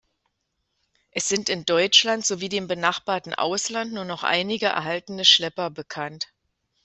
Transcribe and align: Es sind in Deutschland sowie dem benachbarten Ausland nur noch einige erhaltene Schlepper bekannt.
Es 1.11 1.29
sind 1.29 1.47
in 1.47 1.63
Deutschland 1.63 2.25
sowie 2.25 2.49
dem 2.49 2.67
benachbarten 2.67 3.35
Ausland 3.35 3.93
nur 3.93 4.03
noch 4.03 4.23
einige 4.23 4.65
erhaltene 4.65 5.25
Schlepper 5.25 5.69
bekannt. 5.69 6.33